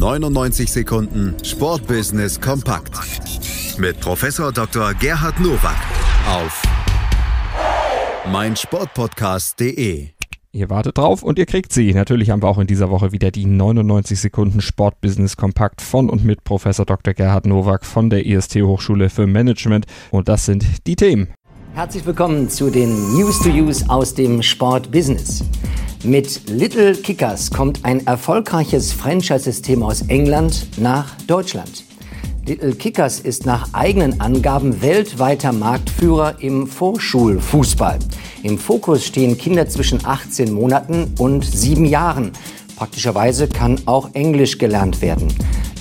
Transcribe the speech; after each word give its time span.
99 0.00 0.72
Sekunden 0.72 1.36
Sportbusiness 1.44 2.40
kompakt 2.40 2.98
mit 3.76 4.00
Professor 4.00 4.50
Dr. 4.50 4.94
Gerhard 4.94 5.38
Nowak 5.40 5.76
auf 6.26 6.62
meinsportpodcast.de. 8.32 10.08
Ihr 10.52 10.70
wartet 10.70 10.96
drauf 10.96 11.22
und 11.22 11.38
ihr 11.38 11.44
kriegt 11.44 11.74
sie. 11.74 11.92
Natürlich 11.92 12.30
haben 12.30 12.42
wir 12.42 12.48
auch 12.48 12.58
in 12.58 12.66
dieser 12.66 12.88
Woche 12.88 13.12
wieder 13.12 13.30
die 13.30 13.44
99 13.44 14.18
Sekunden 14.18 14.62
Sportbusiness 14.62 15.36
Kompakt 15.36 15.82
von 15.82 16.08
und 16.08 16.24
mit 16.24 16.44
Professor 16.44 16.86
Dr. 16.86 17.12
Gerhard 17.12 17.44
Nowak 17.44 17.84
von 17.84 18.08
der 18.08 18.24
IST 18.24 18.56
Hochschule 18.56 19.10
für 19.10 19.26
Management. 19.26 19.84
Und 20.10 20.30
das 20.30 20.46
sind 20.46 20.64
die 20.86 20.96
Themen. 20.96 21.28
Herzlich 21.72 22.04
willkommen 22.04 22.50
zu 22.50 22.68
den 22.68 23.14
News 23.14 23.38
to 23.38 23.48
Use 23.48 23.84
aus 23.88 24.12
dem 24.12 24.42
Sportbusiness. 24.42 25.44
Mit 26.02 26.50
Little 26.50 26.94
Kickers 26.94 27.50
kommt 27.50 27.84
ein 27.84 28.06
erfolgreiches 28.06 28.92
Franchise-System 28.92 29.82
aus 29.82 30.02
England 30.08 30.66
nach 30.78 31.14
Deutschland. 31.28 31.84
Little 32.44 32.74
Kickers 32.74 33.20
ist 33.20 33.46
nach 33.46 33.72
eigenen 33.72 34.20
Angaben 34.20 34.82
weltweiter 34.82 35.52
Marktführer 35.52 36.34
im 36.40 36.66
Vorschulfußball. 36.66 38.00
Im 38.42 38.58
Fokus 38.58 39.06
stehen 39.06 39.38
Kinder 39.38 39.68
zwischen 39.68 40.04
18 40.04 40.52
Monaten 40.52 41.14
und 41.18 41.44
7 41.44 41.86
Jahren. 41.86 42.32
Praktischerweise 42.76 43.46
kann 43.46 43.80
auch 43.86 44.10
Englisch 44.14 44.58
gelernt 44.58 45.00
werden. 45.02 45.28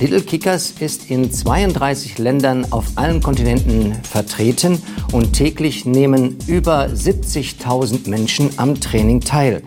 Little 0.00 0.20
Kickers 0.20 0.74
ist 0.78 1.10
in 1.10 1.32
32 1.32 2.18
Ländern 2.18 2.70
auf 2.70 2.84
allen 2.94 3.20
Kontinenten 3.20 3.96
vertreten 4.04 4.80
und 5.10 5.32
täglich 5.32 5.86
nehmen 5.86 6.38
über 6.46 6.86
70.000 6.86 8.08
Menschen 8.08 8.50
am 8.58 8.78
Training 8.78 9.20
teil. 9.20 9.60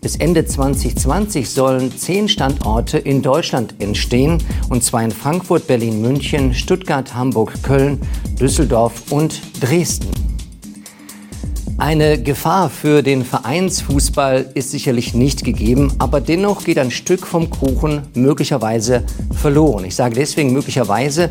Bis 0.00 0.16
Ende 0.16 0.44
2020 0.44 1.48
sollen 1.48 1.96
zehn 1.96 2.28
Standorte 2.28 2.98
in 2.98 3.22
Deutschland 3.22 3.76
entstehen, 3.78 4.42
und 4.70 4.82
zwar 4.82 5.04
in 5.04 5.12
Frankfurt, 5.12 5.68
Berlin, 5.68 6.00
München, 6.00 6.52
Stuttgart, 6.52 7.14
Hamburg, 7.14 7.62
Köln, 7.62 8.00
Düsseldorf 8.40 9.12
und 9.12 9.40
Dresden. 9.60 10.35
Eine 11.78 12.18
Gefahr 12.18 12.70
für 12.70 13.02
den 13.02 13.22
Vereinsfußball 13.22 14.50
ist 14.54 14.70
sicherlich 14.70 15.12
nicht 15.12 15.44
gegeben, 15.44 15.92
aber 15.98 16.22
dennoch 16.22 16.64
geht 16.64 16.78
ein 16.78 16.90
Stück 16.90 17.26
vom 17.26 17.50
Kuchen 17.50 18.00
möglicherweise 18.14 19.04
verloren. 19.38 19.84
Ich 19.84 19.94
sage 19.94 20.14
deswegen 20.14 20.54
möglicherweise, 20.54 21.28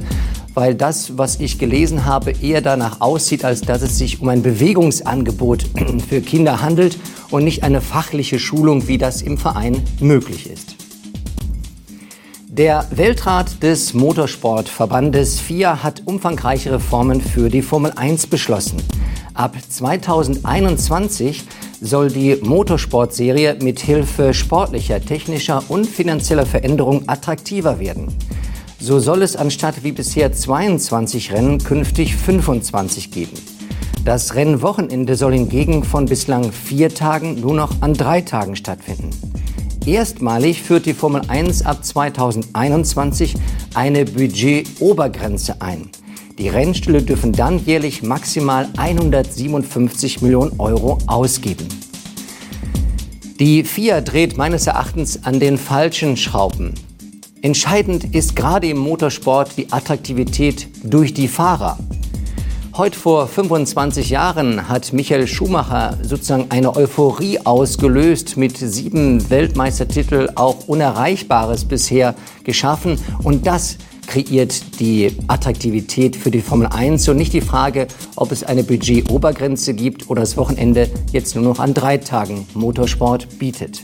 weil 0.53 0.75
das, 0.75 1.17
was 1.17 1.39
ich 1.39 1.57
gelesen 1.57 2.05
habe, 2.05 2.31
eher 2.43 2.61
danach 2.61 3.01
aussieht, 3.01 3.43
als 3.43 3.61
dass 3.61 3.81
es 3.81 3.97
sich 3.97 4.21
um 4.21 4.29
ein 4.29 4.43
Bewegungsangebot 4.43 5.65
für 6.07 6.21
Kinder 6.21 6.61
handelt 6.61 6.99
und 7.31 7.43
nicht 7.43 7.63
eine 7.63 7.81
fachliche 7.81 8.37
Schulung, 8.37 8.87
wie 8.87 8.99
das 8.99 9.23
im 9.23 9.39
Verein 9.39 9.81
möglich 9.99 10.47
ist. 10.47 10.75
Der 12.47 12.85
Weltrat 12.91 13.63
des 13.63 13.95
Motorsportverbandes 13.95 15.39
FIA 15.39 15.81
hat 15.81 16.03
umfangreiche 16.05 16.71
Reformen 16.71 17.19
für 17.19 17.49
die 17.49 17.63
Formel 17.63 17.91
1 17.95 18.27
beschlossen. 18.27 18.77
Ab 19.35 19.57
2021 19.67 21.43
soll 21.81 22.09
die 22.09 22.37
Motorsportserie 22.41 23.57
mit 23.61 23.81
Hilfe 23.81 24.33
sportlicher, 24.33 25.03
technischer 25.03 25.61
und 25.67 25.85
finanzieller 25.85 26.45
Veränderungen 26.45 27.09
attraktiver 27.09 27.77
werden. 27.81 28.07
So 28.79 28.99
soll 28.99 29.23
es 29.23 29.35
anstatt 29.35 29.83
wie 29.83 29.91
bisher 29.91 30.31
22 30.31 31.33
Rennen 31.33 31.57
künftig 31.57 32.15
25 32.15 33.11
geben. 33.11 33.33
Das 34.05 34.35
Rennwochenende 34.35 35.17
soll 35.17 35.33
hingegen 35.33 35.83
von 35.83 36.05
bislang 36.05 36.53
vier 36.53 36.93
Tagen 36.93 37.41
nur 37.41 37.55
noch 37.55 37.81
an 37.81 37.93
drei 37.93 38.21
Tagen 38.21 38.55
stattfinden. 38.55 39.09
Erstmalig 39.85 40.61
führt 40.61 40.85
die 40.85 40.93
Formel 40.93 41.23
1 41.27 41.65
ab 41.65 41.83
2021 41.83 43.35
eine 43.73 44.05
Budgetobergrenze 44.05 45.61
ein. 45.61 45.89
Die 46.37 46.49
Rennstühle 46.49 47.01
dürfen 47.01 47.31
dann 47.31 47.63
jährlich 47.65 48.03
maximal 48.03 48.67
157 48.75 50.21
Millionen 50.21 50.59
Euro 50.59 50.97
ausgeben. 51.07 51.67
Die 53.39 53.63
FIA 53.63 54.01
dreht 54.01 54.35
meines 54.35 54.67
Erachtens 54.67 55.23
an 55.23 55.39
den 55.39 55.57
falschen 55.57 56.17
Schrauben. 56.17 56.73
Entscheidend 57.41 58.13
ist 58.13 58.35
gerade 58.35 58.67
im 58.67 58.77
Motorsport 58.77 59.51
die 59.55 59.71
Attraktivität 59.71 60.67
durch 60.83 61.13
die 61.13 61.29
Fahrer. 61.29 61.77
Heute 62.75 62.99
vor 62.99 63.27
25 63.27 64.09
Jahren 64.09 64.67
hat 64.67 64.91
Michael 64.91 65.27
Schumacher 65.27 65.97
sozusagen 66.01 66.47
eine 66.49 66.75
Euphorie 66.75 67.39
ausgelöst, 67.39 68.35
mit 68.35 68.57
sieben 68.57 69.29
Weltmeistertitel 69.29 70.29
auch 70.35 70.67
Unerreichbares 70.67 71.63
bisher 71.63 72.15
geschaffen. 72.43 72.99
Und 73.23 73.47
das 73.47 73.77
kreiert 74.07 74.79
die 74.79 75.11
Attraktivität 75.27 76.15
für 76.15 76.31
die 76.31 76.41
Formel 76.41 76.67
1 76.67 77.07
und 77.09 77.17
nicht 77.17 77.33
die 77.33 77.41
Frage, 77.41 77.87
ob 78.15 78.31
es 78.31 78.43
eine 78.43 78.63
Budgetobergrenze 78.63 79.73
gibt 79.73 80.09
oder 80.09 80.21
das 80.21 80.37
Wochenende 80.37 80.89
jetzt 81.11 81.35
nur 81.35 81.43
noch 81.43 81.59
an 81.59 81.73
drei 81.73 81.97
Tagen 81.97 82.47
Motorsport 82.53 83.39
bietet. 83.39 83.83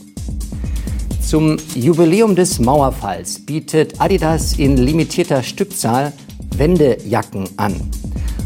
Zum 1.20 1.56
Jubiläum 1.74 2.34
des 2.34 2.58
Mauerfalls 2.58 3.38
bietet 3.38 4.00
Adidas 4.00 4.58
in 4.58 4.76
limitierter 4.76 5.42
Stückzahl 5.42 6.12
Wendejacken 6.56 7.48
an. 7.56 7.74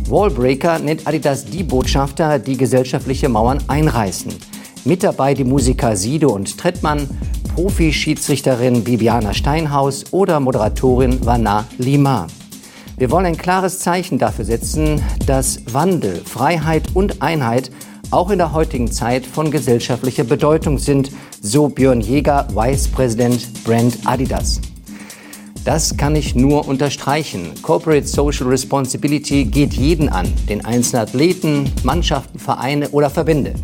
Wallbreaker 0.09 0.79
nennt 0.79 1.07
Adidas 1.07 1.45
die 1.45 1.65
Botschafter, 1.65 2.39
die 2.39 2.57
gesellschaftliche 2.57 3.29
Mauern 3.29 3.59
einreißen. 3.67 4.33
Mit 4.85 5.03
dabei 5.03 5.35
die 5.35 5.43
Musiker 5.43 5.97
Sido 5.97 6.33
und 6.33 6.59
Trettmann, 6.59 7.09
Profi-Schiedsrichterin 7.57 8.85
Bibiana 8.85 9.33
Steinhaus 9.33 10.13
oder 10.13 10.41
Moderatorin 10.41 11.25
Vanna 11.25 11.65
Lima. 11.79 12.27
Wir 12.99 13.11
wollen 13.11 13.25
ein 13.25 13.39
klares 13.39 13.79
Zeichen 13.79 14.19
dafür 14.19 14.45
setzen, 14.45 15.03
dass 15.27 15.63
Wandel, 15.73 16.21
Freiheit 16.23 16.83
und 16.93 17.23
Einheit 17.23 17.71
auch 18.11 18.29
in 18.29 18.37
der 18.37 18.53
heutigen 18.53 18.93
Zeit 18.93 19.25
von 19.25 19.51
gesellschaftlicher 19.51 20.25
Bedeutung 20.25 20.77
sind, 20.79 21.11
so 21.41 21.71
Björn 21.71 22.03
Jäger, 22.03 22.47
Vice 22.55 22.89
President 22.89 23.65
Brand 23.65 24.01
Adidas. 24.05 24.61
Das 25.65 25.97
kann 25.97 26.15
ich 26.15 26.35
nur 26.35 26.69
unterstreichen. 26.69 27.53
Corporate 27.63 28.07
Social 28.07 28.49
Responsibility 28.49 29.47
geht 29.47 29.73
jeden 29.73 30.11
an, 30.11 30.31
den 30.51 30.63
einzelnen 30.63 31.05
Athleten, 31.05 31.73
Mannschaften, 31.85 32.39
Vereine 32.39 32.91
oder 32.91 33.09
Verbände. 33.09 33.55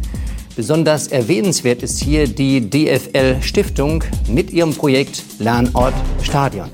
Besonders 0.54 1.06
erwähnenswert 1.06 1.82
ist 1.82 2.02
hier 2.02 2.28
die 2.28 2.68
DFL 2.68 3.40
Stiftung 3.40 4.04
mit 4.28 4.50
ihrem 4.50 4.74
Projekt 4.74 5.24
Lernort 5.38 5.94
Stadion. 6.22 6.68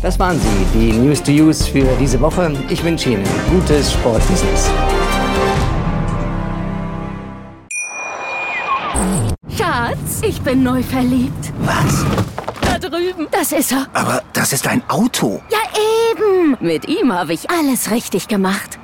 Das 0.00 0.18
waren 0.18 0.40
sie, 0.40 0.78
die 0.78 0.92
News 0.92 1.22
to 1.22 1.30
Use 1.30 1.62
für 1.62 1.86
diese 2.00 2.18
Woche. 2.22 2.50
Ich 2.70 2.82
wünsche 2.82 3.10
Ihnen 3.10 3.24
gutes 3.50 3.92
Sportbusiness. 3.92 4.70
Schatz, 9.58 10.22
ich 10.26 10.40
bin 10.40 10.62
neu 10.62 10.82
verliebt. 10.82 11.52
Was? 11.58 12.06
Da 12.62 12.78
drüben. 12.78 13.28
Das 13.30 13.52
ist 13.52 13.72
er. 13.72 13.88
Aber 13.92 14.22
das 14.32 14.54
ist 14.54 14.66
ein 14.66 14.82
Auto. 14.88 15.42
Ja, 15.50 15.58
eben. 16.12 16.56
Mit 16.60 16.88
ihm 16.88 17.12
habe 17.12 17.34
ich 17.34 17.50
alles 17.50 17.90
richtig 17.90 18.26
gemacht. 18.26 18.79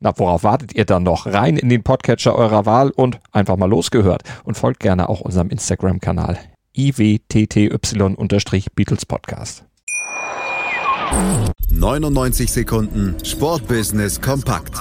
Na, 0.00 0.12
worauf 0.16 0.44
wartet 0.44 0.74
ihr 0.74 0.84
dann 0.84 1.02
noch? 1.02 1.26
Rein 1.26 1.56
in 1.56 1.68
den 1.68 1.82
Podcatcher 1.82 2.36
eurer 2.36 2.66
Wahl 2.66 2.90
und 2.90 3.18
einfach 3.32 3.56
mal 3.56 3.68
losgehört. 3.68 4.22
Und 4.44 4.56
folgt 4.56 4.78
gerne 4.80 5.08
auch 5.08 5.20
unserem 5.20 5.48
Instagram-Kanal 5.50 6.38
iwtty-Beatles 6.76 9.06
Podcast. 9.06 9.64
99 11.70 12.52
Sekunden 12.52 13.16
Sportbusiness 13.24 14.20
kompakt 14.20 14.74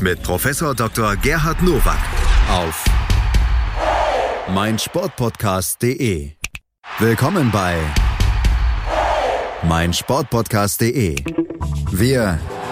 mit 0.00 0.22
Professor 0.22 0.74
Dr. 0.74 1.16
Gerhard 1.16 1.60
Nowak 1.62 1.98
auf 2.50 2.84
meinsportpodcast.de. 4.54 6.30
Willkommen 6.98 7.50
bei 7.50 7.76
meinsportpodcast.de. 9.68 11.16
Wir 11.92 12.38